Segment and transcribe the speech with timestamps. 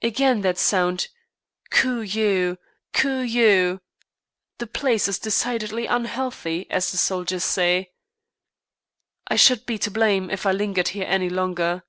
[0.00, 1.08] Again that sound,
[1.72, 2.56] "Cooee you!
[2.92, 3.80] Cooee you!"
[4.58, 7.90] The place is decidedly unhealthy, as the soldiers say.
[9.26, 11.82] I should be to blame if I lingered here any longer.